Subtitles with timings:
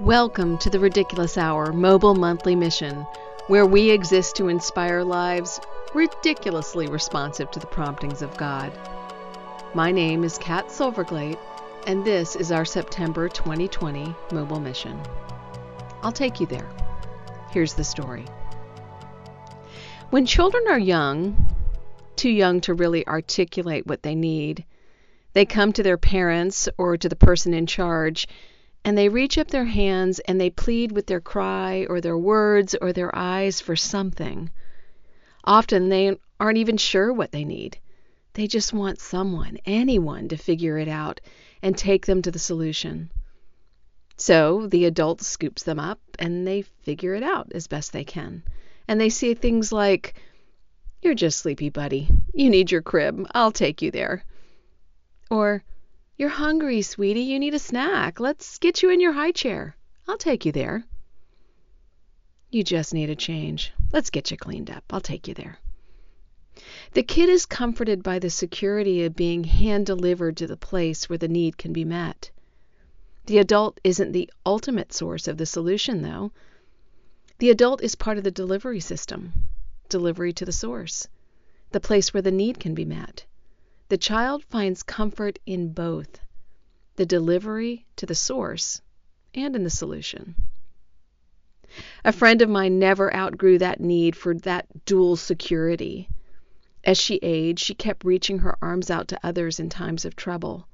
[0.00, 3.06] Welcome to the Ridiculous Hour Mobile Monthly Mission,
[3.48, 5.60] where we exist to inspire lives
[5.92, 8.72] ridiculously responsive to the promptings of God.
[9.74, 11.38] My name is Kat Silverglate,
[11.86, 14.98] and this is our September 2020 mobile mission.
[16.02, 16.70] I'll take you there.
[17.50, 18.24] Here's the story.
[20.08, 21.36] When children are young,
[22.16, 24.64] too young to really articulate what they need,
[25.34, 28.26] they come to their parents or to the person in charge
[28.84, 32.74] and they reach up their hands and they plead with their cry or their words
[32.80, 34.50] or their eyes for something.
[35.44, 37.78] Often they aren't even sure what they need.
[38.34, 41.20] They just want someone, anyone, to figure it out
[41.62, 43.10] and take them to the solution.
[44.16, 48.42] So the adult scoops them up and they figure it out as best they can.
[48.86, 50.14] And they say things like,
[51.02, 52.08] You're just sleepy, buddy.
[52.32, 53.26] You need your crib.
[53.34, 54.24] I'll take you there.
[55.30, 55.62] Or,
[56.20, 57.22] you're hungry, sweetie.
[57.22, 58.20] You need a snack.
[58.20, 59.74] Let's get you in your high chair.
[60.06, 60.84] I'll take you there.
[62.50, 63.72] You just need a change.
[63.90, 64.84] Let's get you cleaned up.
[64.90, 65.56] I'll take you there.
[66.92, 71.16] The kid is comforted by the security of being hand delivered to the place where
[71.16, 72.30] the need can be met.
[73.24, 76.32] The adult isn't the ultimate source of the solution, though.
[77.38, 79.32] The adult is part of the delivery system,
[79.88, 81.08] delivery to the source,
[81.70, 83.24] the place where the need can be met.
[83.90, 86.20] The child finds comfort in both
[86.94, 88.80] the delivery to the source
[89.34, 90.36] and in the solution.
[92.04, 96.08] A friend of mine never outgrew that need for that dual security.
[96.84, 100.68] As she aged, she kept reaching her arms out to others in times of trouble.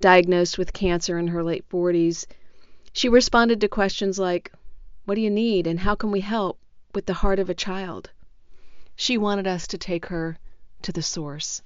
[0.00, 2.24] Diagnosed with cancer in her late 40s,
[2.94, 4.50] she responded to questions like,
[5.04, 6.58] What do you need and how can we help?
[6.94, 8.08] with the heart of a child.
[8.96, 10.38] She wanted us to take her
[10.80, 11.60] to the source.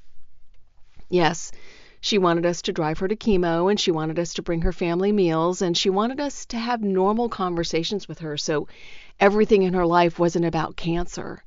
[1.12, 1.52] Yes,
[2.00, 4.72] she wanted us to drive her to chemo and she wanted us to bring her
[4.72, 8.66] family meals and she wanted us to have normal conversations with her so
[9.20, 11.44] everything in her life wasn't about cancer.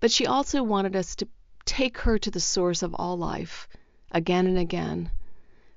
[0.00, 1.28] But she also wanted us to
[1.64, 3.68] take her to the source of all life
[4.10, 5.12] again and again.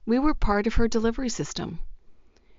[0.07, 1.77] We were part of her delivery system.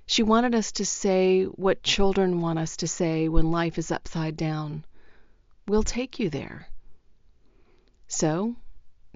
[0.06, 4.36] She wanted us to say what children want us to say when life is upside
[4.36, 4.84] down.
[5.66, 6.68] We'll take you there.
[8.06, 8.54] So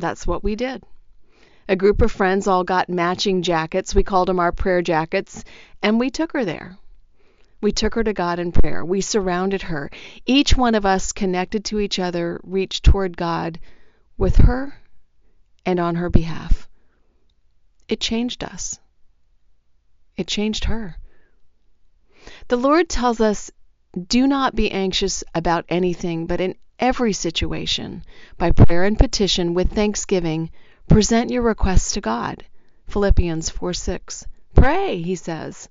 [0.00, 0.82] that's what we did.
[1.68, 3.94] A group of friends all got matching jackets.
[3.94, 5.44] We called them our prayer jackets,
[5.82, 6.76] and we took her there.
[7.60, 8.84] We took her to God in prayer.
[8.84, 9.90] We surrounded her.
[10.26, 13.60] Each one of us connected to each other, reached toward God
[14.16, 14.74] with her
[15.64, 16.68] and on her behalf.
[17.88, 18.78] It changed us.
[20.16, 20.96] It changed her.
[22.48, 23.50] The Lord tells us
[24.06, 28.02] do not be anxious about anything, but in every situation,
[28.36, 30.50] by prayer and petition with thanksgiving,
[30.88, 32.44] present your requests to God.
[32.88, 34.26] Philippians 4 6.
[34.54, 35.68] Pray, he says.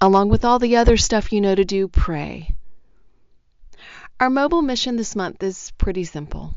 [0.00, 2.54] Along with all the other stuff you know to do, pray.
[4.20, 6.54] Our mobile mission this month is pretty simple.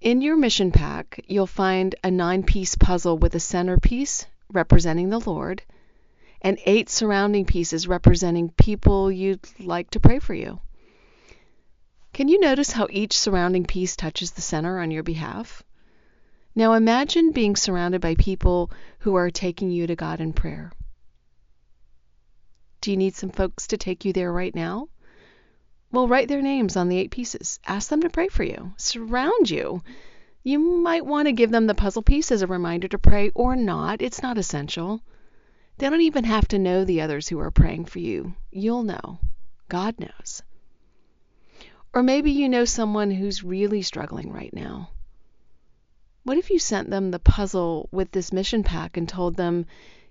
[0.00, 5.20] In your mission pack, you'll find a nine piece puzzle with a centerpiece representing the
[5.20, 5.62] Lord
[6.42, 10.60] and eight surrounding pieces representing people you'd like to pray for you.
[12.12, 15.62] Can you notice how each surrounding piece touches the center on your behalf?
[16.54, 20.72] Now imagine being surrounded by people who are taking you to God in prayer.
[22.82, 24.88] Do you need some folks to take you there right now?
[25.90, 27.58] Well, write their names on the eight pieces.
[27.66, 28.74] Ask them to pray for you.
[28.76, 29.82] Surround you.
[30.42, 33.56] You might want to give them the puzzle piece as a reminder to pray or
[33.56, 34.02] not.
[34.02, 35.00] It's not essential.
[35.78, 38.34] They don't even have to know the others who are praying for you.
[38.50, 39.18] You'll know.
[39.70, 40.42] God knows.
[41.94, 44.90] Or maybe you know someone who's really struggling right now.
[46.24, 49.66] What if you sent them the puzzle with this mission pack and told them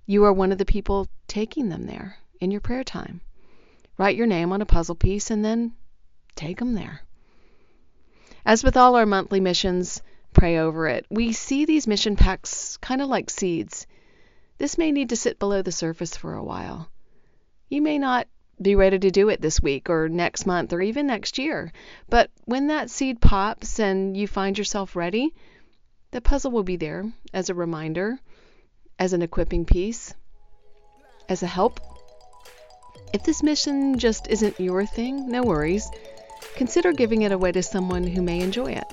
[0.06, 3.22] you are one of the people taking them there in your prayer time?
[3.98, 5.74] Write your name on a puzzle piece and then
[6.36, 7.02] take them there.
[8.46, 10.02] As with all our monthly missions,
[10.34, 11.06] pray over it.
[11.10, 13.88] We see these mission packs kind of like seeds.
[14.58, 16.90] This may need to sit below the surface for a while.
[17.70, 18.28] You may not
[18.62, 21.72] be ready to do it this week or next month or even next year.
[22.10, 25.34] But when that seed pops and you find yourself ready,
[26.12, 28.20] the puzzle will be there as a reminder,
[29.00, 30.14] as an equipping piece,
[31.30, 31.80] as a help.
[33.14, 35.90] If this mission just isn't your thing, no worries.
[36.56, 38.86] Consider giving it away to someone who may enjoy it.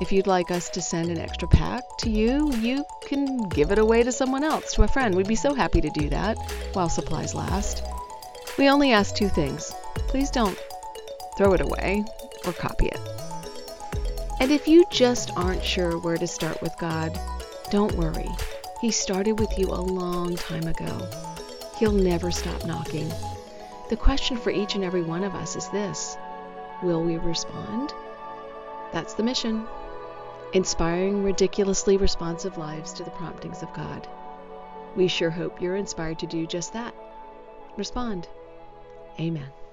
[0.00, 3.78] If you'd like us to send an extra pack to you, you can give it
[3.78, 5.14] away to someone else, to a friend.
[5.14, 6.36] We'd be so happy to do that
[6.74, 7.82] while supplies last.
[8.58, 9.70] We only ask two things.
[10.08, 10.58] Please don't
[11.36, 12.04] throw it away
[12.46, 13.00] or copy it.
[14.40, 17.18] And if you just aren't sure where to start with God,
[17.70, 18.28] don't worry.
[18.80, 21.06] He started with you a long time ago.
[21.76, 23.12] He'll never stop knocking.
[23.90, 26.16] The question for each and every one of us is this
[26.82, 27.92] Will we respond?
[28.92, 29.66] That's the mission.
[30.54, 34.08] Inspiring ridiculously responsive lives to the promptings of God.
[34.94, 36.94] We sure hope you're inspired to do just that.
[37.76, 38.28] Respond.
[39.18, 39.65] Amen.